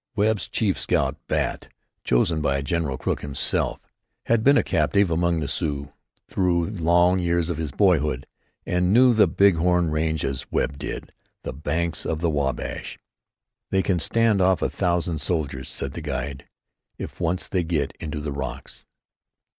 Webb's 0.15 0.49
chief 0.49 0.79
scout 0.79 1.15
"Bat," 1.27 1.67
chosen 2.03 2.41
by 2.41 2.63
General 2.63 2.97
Crook 2.97 3.21
himself, 3.21 3.79
had 4.25 4.43
been 4.43 4.57
a 4.57 4.63
captive 4.63 5.11
among 5.11 5.39
the 5.41 5.47
Sioux 5.47 5.93
through 6.27 6.71
long 6.71 7.19
years 7.19 7.51
of 7.51 7.57
his 7.59 7.71
boyhood, 7.71 8.25
and 8.65 8.91
knew 8.91 9.13
the 9.13 9.27
Big 9.27 9.57
Horn 9.57 9.91
range 9.91 10.25
as 10.25 10.51
Webb 10.51 10.79
did 10.79 11.13
the 11.43 11.53
banks 11.53 12.03
of 12.03 12.19
the 12.19 12.31
Wabash. 12.31 12.97
"They 13.69 13.83
can 13.83 13.99
stand 13.99 14.41
off 14.41 14.63
a 14.63 14.71
thousand 14.71 15.21
soldiers," 15.21 15.69
said 15.69 15.91
the 15.93 16.01
guide, 16.01 16.47
"if 16.97 17.21
once 17.21 17.47
they 17.47 17.63
get 17.63 17.95
into 17.99 18.21
the 18.21 18.31
rocks. 18.31 18.87